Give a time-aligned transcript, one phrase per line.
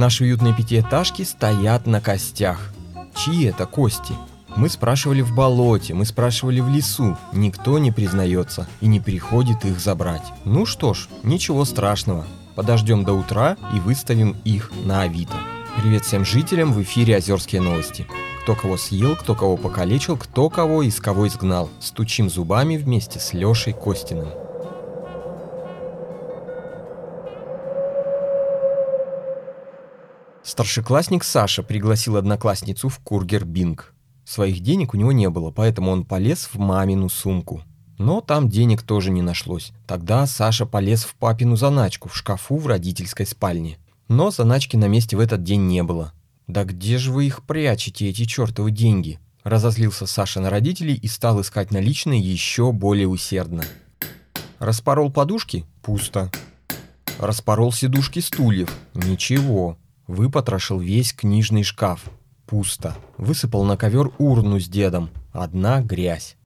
[0.00, 2.72] Наши уютные пятиэтажки стоят на костях.
[3.14, 4.14] Чьи это кости?
[4.56, 7.18] Мы спрашивали в болоте, мы спрашивали в лесу.
[7.34, 10.32] Никто не признается и не приходит их забрать.
[10.46, 12.24] Ну что ж, ничего страшного.
[12.54, 15.36] Подождем до утра и выставим их на Авито.
[15.76, 18.06] Привет всем жителям, в эфире Озерские новости.
[18.42, 21.70] Кто кого съел, кто кого покалечил, кто кого из кого изгнал.
[21.80, 24.28] Стучим зубами вместе с Лешей Костиным.
[30.42, 33.94] Старшеклассник Саша пригласил одноклассницу в Кургер Бинг.
[34.24, 37.62] Своих денег у него не было, поэтому он полез в мамину сумку.
[37.96, 39.72] Но там денег тоже не нашлось.
[39.86, 43.78] Тогда Саша полез в папину заначку в шкафу в родительской спальне.
[44.10, 46.12] Но заначки на месте в этот день не было.
[46.48, 51.40] «Да где же вы их прячете, эти чертовы деньги?» Разозлился Саша на родителей и стал
[51.40, 53.62] искать наличные еще более усердно.
[54.58, 55.64] Распорол подушки?
[55.80, 56.30] Пусто.
[57.20, 58.76] Распорол сидушки стульев?
[58.94, 59.78] Ничего.
[60.08, 62.04] Выпотрошил весь книжный шкаф.
[62.46, 62.96] Пусто.
[63.16, 65.10] Высыпал на ковер урну с дедом.
[65.32, 66.36] Одна грязь.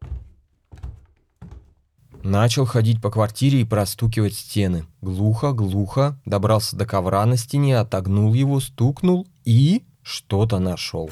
[2.25, 4.87] Начал ходить по квартире и простукивать стены.
[5.03, 6.19] Глухо, глухо.
[6.25, 11.11] Добрался до ковра на стене, отогнул его, стукнул и что-то нашел.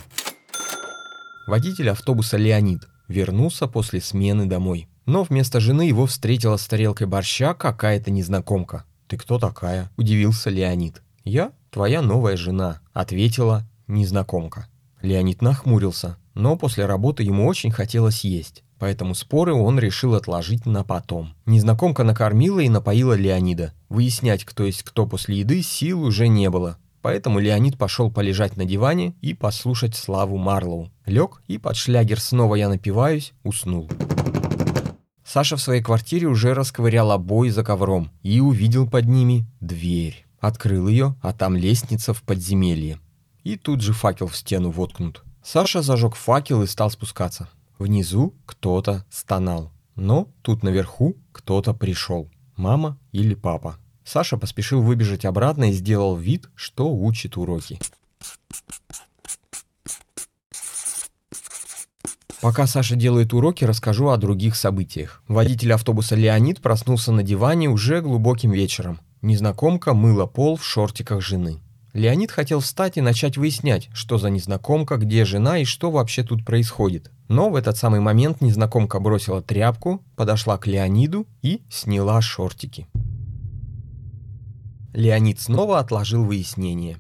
[1.47, 4.89] Водитель автобуса Леонид вернулся после смены домой.
[5.05, 8.87] Но вместо жены его встретила с тарелкой борща какая-то незнакомка.
[9.07, 11.03] «Ты кто такая?»– удивился Леонид.
[11.25, 14.67] «Я твоя новая жена»,— ответила незнакомка.
[15.03, 20.83] Леонид нахмурился, но после работы ему очень хотелось есть, поэтому споры он решил отложить на
[20.83, 21.37] потом.
[21.47, 23.73] Незнакомка накормила и напоила Леонида.
[23.89, 28.65] Выяснять, кто есть кто после еды, сил уже не было, поэтому Леонид пошел полежать на
[28.65, 30.91] диване и послушать Славу Марлоу.
[31.07, 33.89] Лег и под шлягер «Снова я напиваюсь» уснул.
[35.25, 40.27] Саша в своей квартире уже расковырял обои за ковром и увидел под ними дверь.
[40.41, 42.99] Открыл ее, а там лестница в подземелье.
[43.45, 45.23] И тут же факел в стену воткнут.
[45.45, 47.49] Саша зажег факел и стал спускаться.
[47.83, 49.73] Внизу кто-то стонал.
[49.97, 52.31] Но тут наверху кто-то пришел.
[52.55, 53.77] Мама или папа.
[54.05, 57.81] Саша поспешил выбежать обратно и сделал вид, что учит уроки.
[62.41, 65.21] Пока Саша делает уроки, расскажу о других событиях.
[65.27, 69.01] Водитель автобуса Леонид проснулся на диване уже глубоким вечером.
[69.23, 71.59] Незнакомка мыла пол в шортиках жены.
[71.93, 76.45] Леонид хотел встать и начать выяснять, что за незнакомка, где жена и что вообще тут
[76.45, 77.11] происходит.
[77.29, 82.89] Но в этот самый момент незнакомка бросила тряпку, подошла к Леониду и сняла шортики.
[84.95, 86.99] Леонид снова отложил выяснение.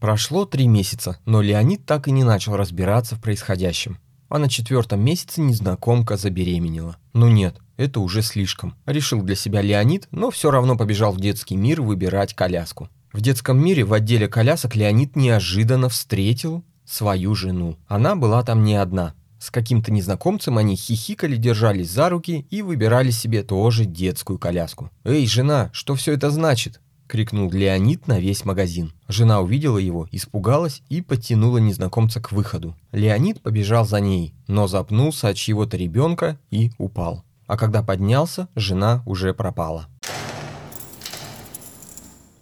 [0.00, 3.98] Прошло три месяца, но Леонид так и не начал разбираться в происходящем.
[4.28, 6.96] А на четвертом месяце незнакомка забеременела.
[7.14, 8.74] Ну нет, это уже слишком.
[8.86, 12.88] Решил для себя Леонид, но все равно побежал в детский мир выбирать коляску.
[13.12, 17.76] В детском мире в отделе колясок Леонид неожиданно встретил свою жену.
[17.86, 19.14] Она была там не одна.
[19.38, 24.90] С каким-то незнакомцем они хихикали, держались за руки и выбирали себе тоже детскую коляску.
[25.04, 28.92] «Эй, жена, что все это значит?»— крикнул Леонид на весь магазин.
[29.06, 32.76] Жена увидела его, испугалась и потянула незнакомца к выходу.
[32.92, 39.02] Леонид побежал за ней, но запнулся от чьего-то ребенка и упал а когда поднялся, жена
[39.06, 39.88] уже пропала.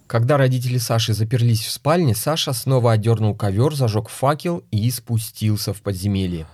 [0.07, 5.81] Когда родители Саши заперлись в спальне, Саша снова одернул ковер, зажег факел и спустился в
[5.81, 6.47] подземелье.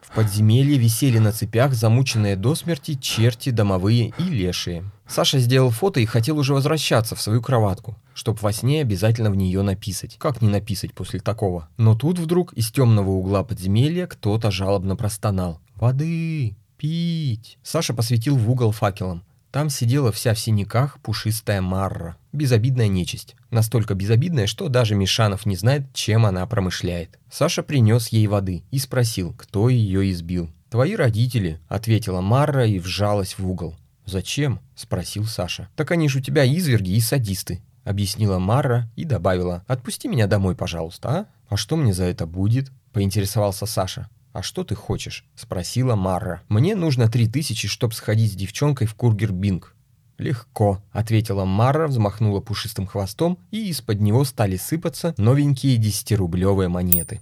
[0.00, 4.90] В подземелье висели на цепях замученные до смерти черти домовые и лешие.
[5.06, 9.36] Саша сделал фото и хотел уже возвращаться в свою кроватку, чтобы во сне обязательно в
[9.36, 10.16] нее написать.
[10.18, 11.68] Как не написать после такого?
[11.76, 15.60] Но тут вдруг из темного угла подземелья кто-то жалобно простонал.
[15.76, 16.56] «Воды!
[16.76, 19.22] Пить!» Саша посветил в угол факелом.
[19.50, 22.16] Там сидела вся в синяках пушистая Марра.
[22.32, 23.34] Безобидная нечисть.
[23.50, 27.18] Настолько безобидная, что даже Мишанов не знает, чем она промышляет.
[27.30, 30.50] Саша принес ей воды и спросил, кто ее избил.
[30.70, 33.74] «Твои родители»,— ответила Марра и вжалась в угол.
[34.04, 35.68] «Зачем?»— спросил Саша.
[35.76, 39.64] «Так они же у тебя изверги и садисты»,— объяснила Марра и добавила.
[39.66, 44.10] «Отпусти меня домой, пожалуйста, а?» «А что мне за это будет?»— поинтересовался Саша.
[44.38, 46.42] «А что ты хочешь?»— спросила Марра.
[46.48, 49.74] «Мне нужно три тысячи, чтобы сходить с девчонкой в Кургер-Бинг».
[50.16, 57.20] «Легко»,— ответила Марра, взмахнула пушистым хвостом, и из-под него стали сыпаться новенькие десятирублевые монеты.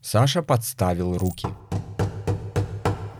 [0.00, 1.48] Саша подставил руки.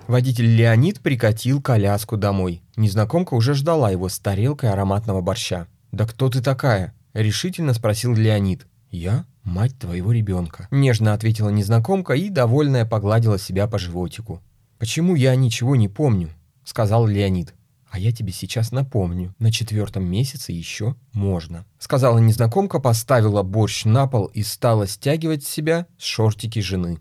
[0.06, 2.62] Водитель Леонид прикатил коляску домой.
[2.76, 5.66] Незнакомка уже ждала его с тарелкой ароматного борща.
[5.90, 8.68] «Да кто ты такая?»— решительно спросил Леонид.
[8.92, 14.40] «Я мать твоего ребенка»,— нежно ответила незнакомка и, довольная, погладила себя по животику.
[14.78, 16.30] «Почему я ничего не помню?»—
[16.64, 17.54] сказал Леонид.
[17.90, 24.06] «А я тебе сейчас напомню, на четвертом месяце еще можно»,— сказала незнакомка, поставила борщ на
[24.06, 26.98] пол и стала стягивать с себя шортики жены.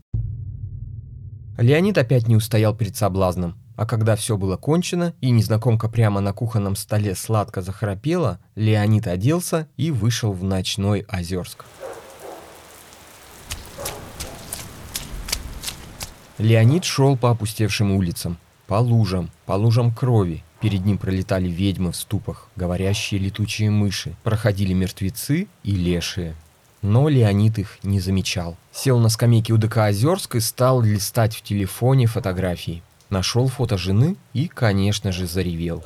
[1.57, 3.55] Леонид опять не устоял перед соблазном.
[3.75, 9.67] А когда все было кончено, и незнакомка прямо на кухонном столе сладко захрапела, Леонид оделся
[9.77, 11.65] и вышел в ночной Озерск.
[16.41, 18.35] Леонид шел по опустевшим улицам,
[18.65, 20.43] по лужам, по лужам крови.
[20.59, 26.33] Перед ним пролетали ведьмы в ступах, говорящие летучие мыши, проходили мертвецы и лешие.
[26.81, 28.57] Но Леонид их не замечал.
[28.71, 32.81] Сел на скамейке у ДК Озерск и стал листать в телефоне фотографии.
[33.11, 35.83] Нашел фото жены и, конечно же, заревел.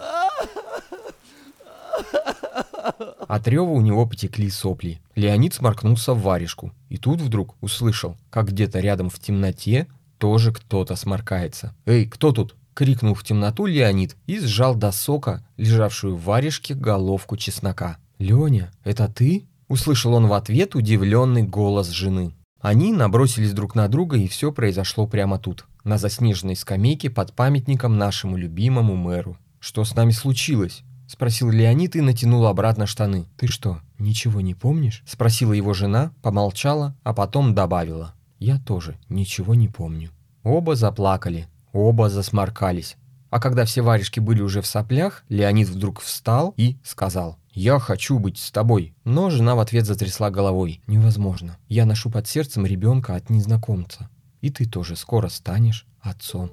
[3.27, 5.01] От рева у него потекли сопли.
[5.15, 6.71] Леонид сморкнулся в варежку.
[6.87, 9.87] И тут вдруг услышал, как где-то рядом в темноте
[10.17, 11.73] тоже кто-то сморкается.
[11.85, 17.37] «Эй, кто тут?»— крикнул в темноту Леонид и сжал до сока, лежавшую в варежке, головку
[17.37, 17.97] чеснока.
[18.19, 22.33] «Леня, это ты?»— услышал он в ответ удивленный голос жены.
[22.61, 27.97] Они набросились друг на друга, и все произошло прямо тут на заснеженной скамейке под памятником
[27.97, 29.37] нашему любимому мэру.
[29.59, 33.27] «Что с нами случилось?»— спросил Леонид и натянул обратно штаны.
[33.37, 38.14] «Ты что, ничего не помнишь?»— спросила его жена, помолчала, а потом добавила.
[38.39, 40.11] «Я тоже ничего не помню».
[40.43, 42.97] Оба заплакали, оба засморкались.
[43.29, 48.19] А когда все варежки были уже в соплях, Леонид вдруг встал и сказал «Я хочу
[48.19, 48.95] быть с тобой».
[49.03, 50.81] Но жена в ответ затрясла головой.
[50.87, 51.57] «Невозможно.
[51.67, 54.09] Я ношу под сердцем ребенка от незнакомца
[54.45, 56.51] и ты тоже скоро станешь отцом.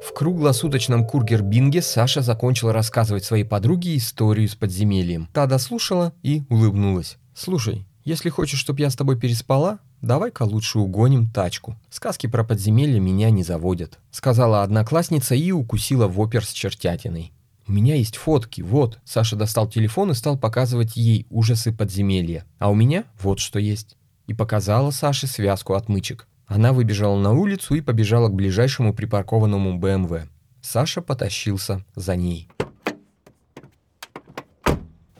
[0.00, 5.28] В круглосуточном кургер-бинге Саша закончила рассказывать своей подруге историю с подземельем.
[5.32, 7.18] Та дослушала и улыбнулась.
[7.34, 11.76] «Слушай, если хочешь, чтобы я с тобой переспала, давай-ка лучше угоним тачку.
[11.90, 17.32] Сказки про подземелье меня не заводят»,— сказала одноклассница и укусила в опер с чертятиной.
[17.66, 18.98] «У меня есть фотки, вот».
[19.04, 22.44] Саша достал телефон и стал показывать ей ужасы подземелья.
[22.58, 26.28] «А у меня вот что есть» и показала Саше связку отмычек.
[26.46, 30.28] Она выбежала на улицу и побежала к ближайшему припаркованному БМВ.
[30.62, 32.48] Саша потащился за ней.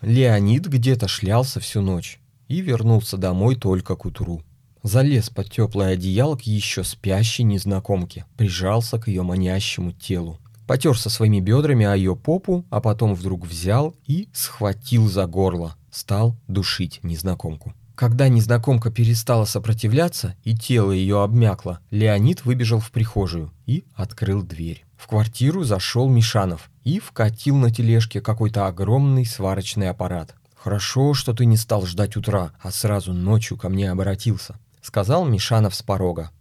[0.01, 4.43] Леонид где-то шлялся всю ночь и вернулся домой только к утру.
[4.83, 10.39] Залез под теплое одеяло к еще спящей незнакомке, прижался к ее манящему телу.
[10.67, 15.77] Потерся своими бедрами о ее попу, а потом вдруг взял и схватил за горло.
[15.91, 17.73] Стал душить незнакомку.
[17.95, 24.85] Когда незнакомка перестала сопротивляться и тело ее обмякло, Леонид выбежал в прихожую и открыл дверь.
[24.97, 30.35] В квартиру зашел Мишанов и вкатил на тележке какой-то огромный сварочный аппарат.
[30.63, 35.75] «Хорошо, что ты не стал ждать утра, а сразу ночью ко мне обратился»,— сказал Мишанов
[35.75, 36.33] с порога.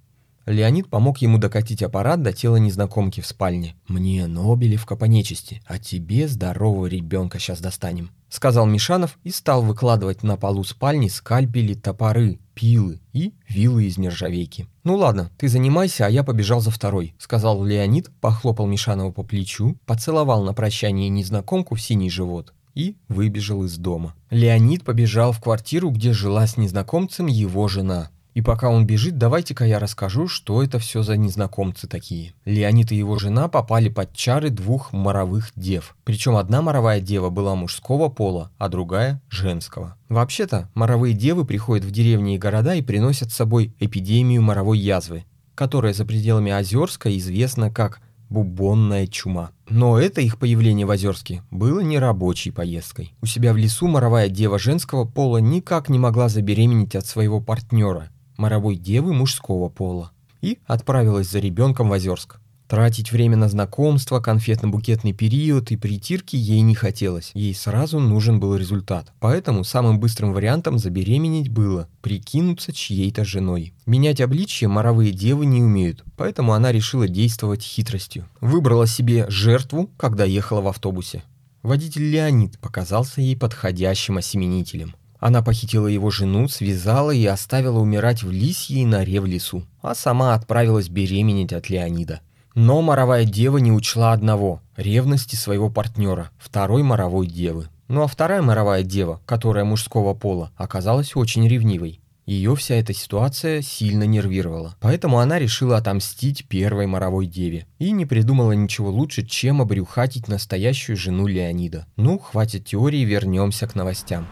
[0.45, 3.77] Леонид помог ему докатить аппарат до тела незнакомки в спальне.
[3.87, 10.21] «Мне Нобелевка по нечисти, а тебе здорового ребенка сейчас достанем»,— сказал Мишанов и стал выкладывать
[10.21, 14.67] на полу спальни скальпели, топоры, пилы и вилы из нержавейки.
[14.83, 19.77] «Ну ладно, ты занимайся, а я побежал за второй»,— сказал Леонид, похлопал Мишанова по плечу,
[19.85, 24.13] поцеловал на прощание незнакомку в синий живот и выбежал из дома.
[24.29, 28.09] Леонид побежал в квартиру, где жила с незнакомцем его жена.
[28.35, 32.33] И пока он бежит, давайте-ка я расскажу, что это все за незнакомцы такие.
[32.45, 35.97] Леонид и его жена попали под чары двух моровых дев.
[36.05, 39.95] Причем одна моровая дева была мужского пола, а другая– женского.
[40.07, 45.25] Вообще-то, моровые девы приходят в деревни и города и приносят с собой эпидемию моровой язвы,
[45.55, 49.51] которая за пределами Озерска известна как бубонная чума.
[49.69, 53.13] Но это их появление в Озерске было не рабочей поездкой.
[53.21, 58.09] У себя в лесу моровая дева женского пола никак не могла забеременеть от своего партнера,
[58.37, 62.39] моровой девы мужского пола, и отправилась за ребенком в Озерск.
[62.69, 67.31] Тратить время на знакомство, конфетно-букетный период и притирки ей не хотелось.
[67.33, 69.11] Ей сразу нужен был результат.
[69.19, 73.73] Поэтому самым быстрым вариантом забеременеть было прикинуться чьей-то женой.
[73.87, 78.29] Менять обличье моровые девы не умеют, поэтому она решила действовать хитростью.
[78.39, 81.23] Выбрала себе жертву, когда ехала в автобусе.
[81.63, 84.93] Водитель Леонид показался ей подходящим осеменителем.
[85.17, 90.35] Она похитила его жену, связала и оставила умирать в лисьей норе в лесу, а сама
[90.35, 92.21] отправилась беременеть от Леонида.
[92.61, 97.69] Но моровая дева не учла одного– ревности своего партнера, второй моровой девы.
[97.87, 102.01] Ну а вторая моровая дева, которая мужского пола, оказалась очень ревнивой.
[102.25, 104.75] Ее вся эта ситуация сильно нервировала.
[104.81, 107.65] Поэтому она решила отомстить первой моровой деве.
[107.77, 111.87] И не придумала ничего лучше, чем обрюхатить настоящую жену Леонида.
[111.95, 114.27] Ну, хватит теории, вернемся к новостям.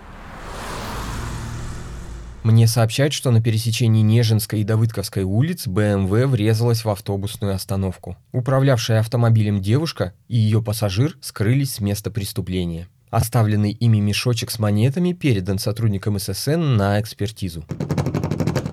[2.44, 8.16] Мне сообщают, что на пересечении Нежинской и Давыдковской улиц БМВ врезалась в автобусную остановку.
[8.32, 12.88] Управлявшая автомобилем девушка и ее пассажир скрылись с места преступления.
[13.10, 17.66] Оставленный ими мешочек с монетами передан сотрудникам ССН на экспертизу.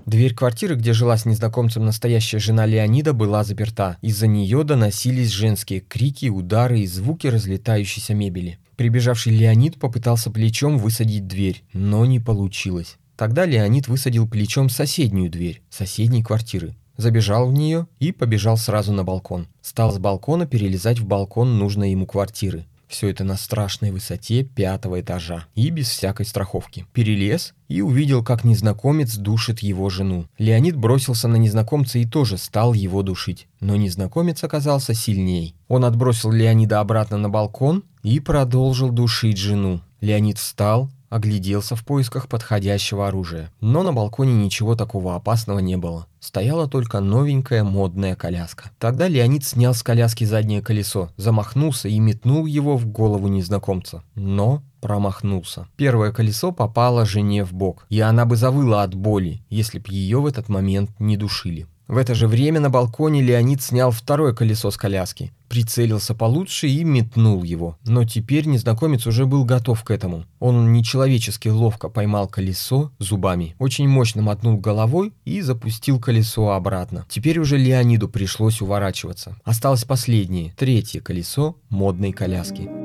[0.06, 3.96] Дверь квартиры, где жила с незнакомцем настоящая жена Леонида, была заперта.
[4.02, 8.58] Из-за нее доносились женские крики, удары и звуки разлетающейся мебели.
[8.76, 12.98] Прибежавший Леонид попытался плечом высадить дверь, но не получилось.
[13.16, 16.74] Тогда Леонид высадил плечом соседнюю дверь, соседней квартиры.
[16.96, 19.48] Забежал в нее и побежал сразу на балкон.
[19.62, 22.66] Стал с балкона перелезать в балкон нужной ему квартиры.
[22.86, 26.86] Все это на страшной высоте пятого этажа и без всякой страховки.
[26.92, 30.26] Перелез и увидел, как незнакомец душит его жену.
[30.38, 33.48] Леонид бросился на незнакомца и тоже стал его душить.
[33.58, 35.56] Но незнакомец оказался сильней.
[35.66, 39.80] Он отбросил Леонида обратно на балкон и продолжил душить жену.
[40.00, 43.52] Леонид встал, огляделся в поисках подходящего оружия.
[43.60, 46.06] Но на балконе ничего такого опасного не было.
[46.18, 48.70] Стояла только новенькая модная коляска.
[48.80, 54.02] Тогда Леонид снял с коляски заднее колесо, замахнулся и метнул его в голову незнакомца.
[54.16, 55.68] Но промахнулся.
[55.76, 60.20] Первое колесо попало жене в бок, и она бы завыла от боли, если б ее
[60.20, 61.68] в этот момент не душили.
[61.86, 66.82] В это же время на балконе Леонид снял второе колесо с коляски, прицелился получше и
[66.82, 67.76] метнул его.
[67.84, 70.24] Но теперь незнакомец уже был готов к этому.
[70.40, 77.04] Он нечеловечески ловко поймал колесо зубами, очень мощно мотнул головой и запустил колесо обратно.
[77.08, 79.36] Теперь уже Леониду пришлось уворачиваться.
[79.44, 82.83] Осталось последнее, третье колесо модной коляски.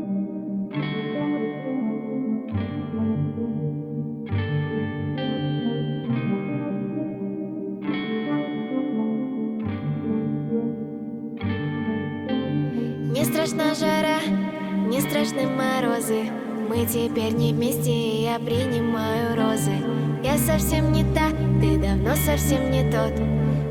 [13.59, 14.19] Страшна жара,
[14.87, 16.31] не страшны морозы.
[16.69, 19.71] Мы теперь не вместе, и я принимаю розы.
[20.23, 23.13] Я совсем не та, ты давно совсем не тот.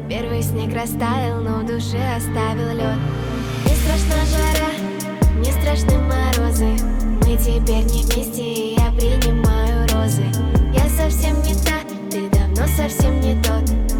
[0.08, 2.98] Первый снег растаял, но в душе оставил лед.
[3.64, 4.72] Не страшна жара,
[5.38, 6.68] не страшны морозы.
[7.22, 10.24] Мы теперь не вместе, и я принимаю розы.
[10.74, 11.80] Я совсем не та,
[12.10, 13.97] ты давно совсем не тот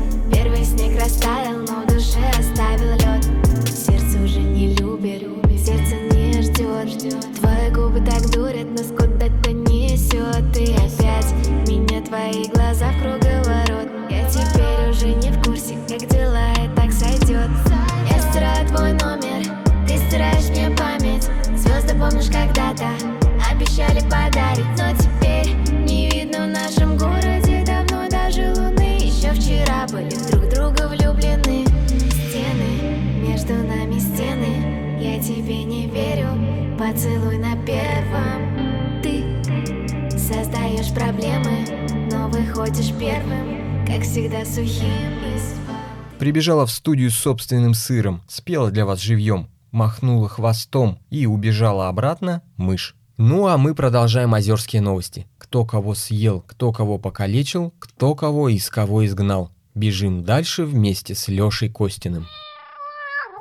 [37.29, 41.67] поцелуй на первом Ты создаешь проблемы,
[42.11, 48.85] но выходишь первым Как всегда сухим и Прибежала в студию с собственным сыром, спела для
[48.85, 52.97] вас живьем, махнула хвостом и убежала обратно мышь.
[53.19, 55.29] Ну а мы продолжаем озерские новости.
[55.39, 59.53] Кто кого съел, кто кого покалечил, кто кого из кого изгнал.
[59.77, 62.27] Бежим дальше вместе с Лешей Костиным.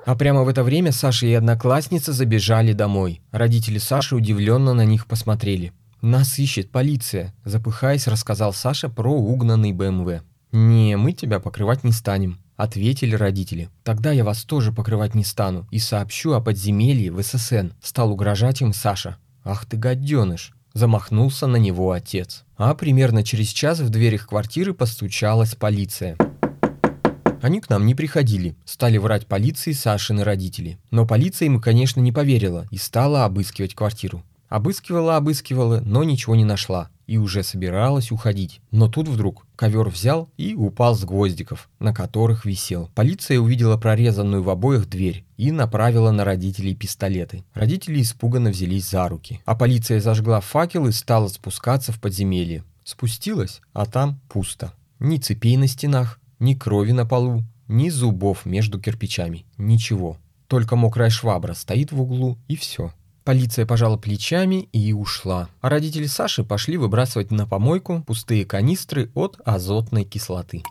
[0.07, 3.19] А прямо в это время Саша и одноклассница забежали домой.
[3.31, 5.73] Родители Саши удивленно на них посмотрели.
[6.01, 10.23] «Нас ищет полиция»,– запыхаясь, рассказал Саша про угнанный БМВ.
[10.53, 13.69] «Не, мы тебя покрывать не станем»,– ответили родители.
[13.83, 18.61] «Тогда я вас тоже покрывать не стану и сообщу о подземелье в ССН»,– стал угрожать
[18.61, 19.17] им Саша.
[19.43, 22.45] «Ах ты гаденыш!»– замахнулся на него отец.
[22.55, 26.15] А примерно через час в дверь их квартиры постучалась полиция.
[27.41, 30.79] Они к нам не приходили, стали врать полиции Сашины родители.
[30.91, 34.23] Но полиция ему, конечно, не поверила и стала обыскивать квартиру.
[34.49, 38.61] Обыскивала, обыскивала, но ничего не нашла и уже собиралась уходить.
[38.71, 42.89] Но тут вдруг ковер взял и упал с гвоздиков, на которых висел.
[42.95, 47.43] Полиция увидела прорезанную в обоих дверь и направила на родителей пистолеты.
[47.53, 49.41] Родители испуганно взялись за руки.
[49.45, 52.63] А полиция зажгла факел и стала спускаться в подземелье.
[52.83, 54.73] Спустилась, а там пусто.
[54.99, 59.45] Ни цепей на стенах, ни крови на полу, ни зубов между кирпичами.
[59.57, 60.17] Ничего.
[60.47, 62.93] Только мокрая швабра стоит в углу, и все.
[63.23, 65.49] Полиция пожала плечами и ушла.
[65.59, 70.63] А родители Саши пошли выбрасывать на помойку пустые канистры от азотной кислоты.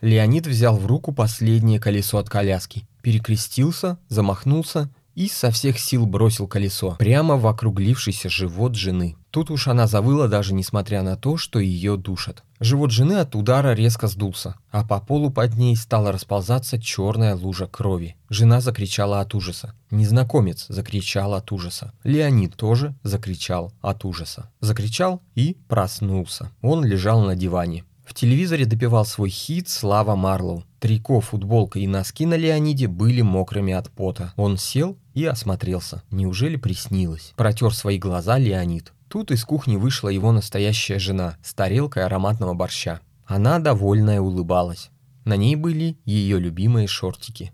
[0.00, 6.46] Леонид взял в руку последнее колесо от коляски, перекрестился, замахнулся и со всех сил бросил
[6.46, 9.16] колесо прямо в округлившийся живот жены.
[9.30, 12.44] Тут уж она завыла даже несмотря на то, что ее душат.
[12.60, 17.66] Живот жены от удара резко сдулся, а по полу под ней стала расползаться черная лужа
[17.66, 18.16] крови.
[18.28, 19.74] Жена закричала от ужаса.
[19.90, 21.92] Незнакомец закричал от ужаса.
[22.04, 24.50] Леонид тоже закричал от ужаса.
[24.60, 26.50] Закричал и проснулся.
[26.62, 27.84] Он лежал на диване.
[28.04, 30.64] В телевизоре допивал свой хит Слава Марлоу.
[30.84, 34.34] Трико, футболка и носки на Леониде были мокрыми от пота.
[34.36, 36.02] Он сел и осмотрелся.
[36.10, 37.32] Неужели приснилось?
[37.36, 38.92] Протер свои глаза Леонид.
[39.08, 43.00] Тут из кухни вышла его настоящая жена с тарелкой ароматного борща.
[43.24, 44.90] Она, довольная, улыбалась.
[45.24, 47.50] На ней были ее любимые шортики.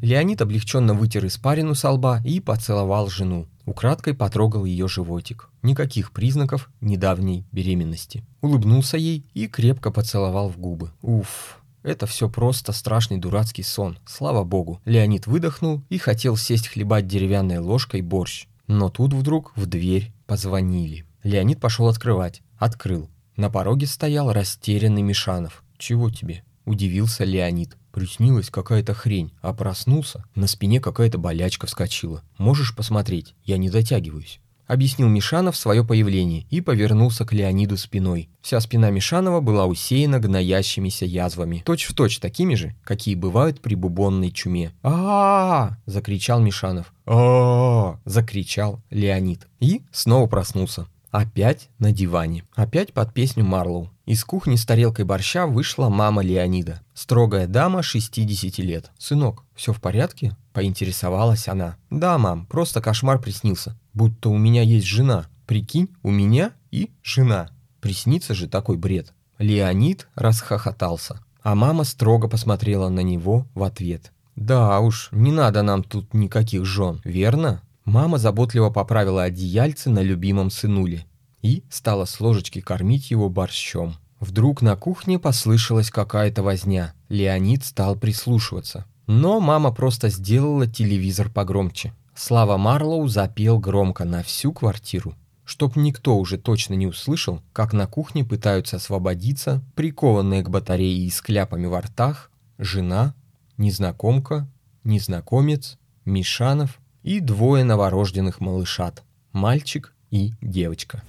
[0.00, 3.48] Леонид облегченно вытер испарину со лба и поцеловал жену.
[3.66, 5.50] Украдкой потрогал ее животик.
[5.62, 8.24] Никаких признаков недавней беременности.
[8.40, 10.90] Улыбнулся ей и крепко поцеловал в губы.
[11.00, 13.98] Уф, это все просто страшный дурацкий сон.
[14.06, 14.80] Слава богу.
[14.84, 18.46] Леонид выдохнул и хотел сесть хлебать деревянной ложкой борщ.
[18.66, 21.06] Но тут вдруг в дверь позвонили.
[21.22, 22.42] Леонид пошел открывать.
[22.58, 23.10] Открыл.
[23.36, 25.62] На пороге стоял растерянный Мишанов.
[25.76, 27.76] «Чего тебе?»– удивился Леонид.
[27.94, 32.24] Приснилась какая-то хрень, а проснулся, на спине какая-то болячка вскочила.
[32.38, 34.40] Можешь посмотреть, я не дотягиваюсь.
[34.66, 38.30] Объяснил Мишанов свое появление и повернулся к Леониду спиной.
[38.42, 44.32] Вся спина Мишанова была усеяна гноящимися язвами, точь-в-точь точь такими же, какие бывают при бубонной
[44.32, 44.72] чуме.
[44.82, 46.92] а закричал Мишанов.
[47.06, 49.46] а закричал Леонид.
[49.60, 50.86] И снова проснулся.
[51.14, 52.42] Опять на диване.
[52.56, 53.88] Опять под песню Марлоу.
[54.04, 56.82] Из кухни с тарелкой борща вышла мама Леонида.
[56.92, 58.90] Строгая дама 60 лет.
[58.98, 61.76] «Сынок, все в порядке?»– поинтересовалась она.
[61.88, 63.78] «Да, мам, просто кошмар приснился.
[63.92, 65.26] Будто у меня есть жена.
[65.46, 67.48] Прикинь, у меня и жена.
[67.80, 69.12] Приснится же такой бред».
[69.38, 74.10] Леонид расхохотался, а мама строго посмотрела на него в ответ.
[74.34, 80.50] «Да уж, не надо нам тут никаких жен, верно?» Мама заботливо поправила одеяльце на любимом
[80.50, 81.06] сынуле
[81.42, 83.96] и стала с ложечки кормить его борщом.
[84.20, 86.94] Вдруг на кухне послышалась какая-то возня.
[87.10, 88.86] Леонид стал прислушиваться.
[89.06, 91.92] Но мама просто сделала телевизор погромче.
[92.14, 95.14] Слава Марлоу запел громко на всю квартиру.
[95.44, 101.10] Чтоб никто уже точно не услышал, как на кухне пытаются освободиться, прикованные к батарее и
[101.10, 103.14] с кляпами во ртах, жена,
[103.58, 104.48] незнакомка,
[104.84, 111.02] незнакомец, Мишанов и двое новорожденных малышат– мальчик и девочка.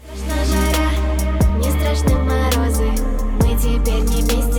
[1.57, 2.91] не страшны морозы,
[3.39, 4.54] мы теперь не вместе,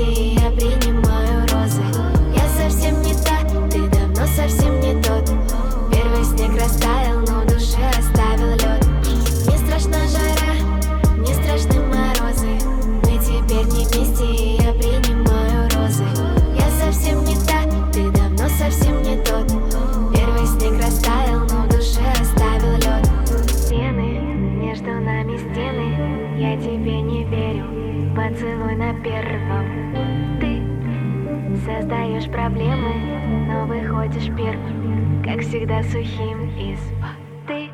[32.87, 37.71] проблемы, но выходишь первым, как всегда сухим из воды.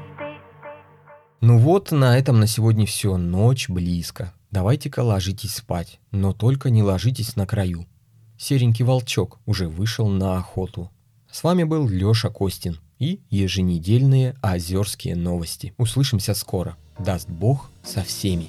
[1.41, 3.17] Ну вот, на этом на сегодня все.
[3.17, 4.33] Ночь близко.
[4.51, 7.87] Давайте-ка ложитесь спать, но только не ложитесь на краю.
[8.39, 10.91] Серенький волчок уже вышел на охоту.
[11.31, 15.75] С вами был Лёша Костин и еженедельные озерские новости.
[15.79, 16.77] Услышимся скоро.
[16.99, 18.49] Даст Бог со всеми.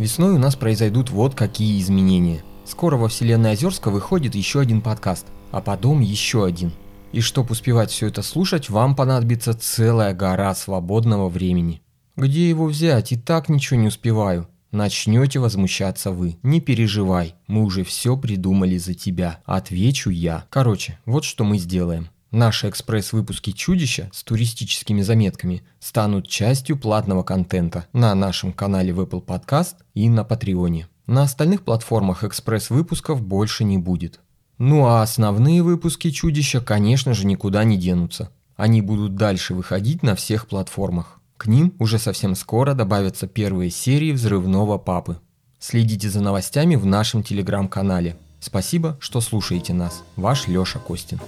[0.00, 2.42] Весной у нас произойдут вот какие изменения.
[2.64, 6.72] Скоро во вселенной Озерска выходит еще один подкаст, а потом еще один.
[7.12, 11.82] И чтобы успевать все это слушать, вам понадобится целая гора свободного времени.
[12.16, 13.12] Где его взять?
[13.12, 14.48] И так ничего не успеваю.
[14.72, 16.38] Начнете возмущаться вы.
[16.42, 19.40] Не переживай, мы уже все придумали за тебя.
[19.44, 20.46] Отвечу я.
[20.48, 22.08] Короче, вот что мы сделаем.
[22.30, 29.24] Наши экспресс-выпуски «Чудища» с туристическими заметками станут частью платного контента на нашем канале в Apple
[29.24, 30.86] Podcast и на Патреоне.
[31.06, 34.20] На остальных платформах экспресс-выпусков больше не будет.
[34.58, 38.30] Ну а основные выпуски «Чудища», конечно же, никуда не денутся.
[38.56, 41.18] Они будут дальше выходить на всех платформах.
[41.36, 45.18] К ним уже совсем скоро добавятся первые серии «Взрывного папы».
[45.58, 48.16] Следите за новостями в нашем телеграм-канале.
[48.38, 50.04] Спасибо, что слушаете нас.
[50.14, 51.18] Ваш Лёша Костин.